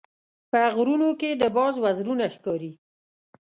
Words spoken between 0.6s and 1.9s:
غرونو کې د باز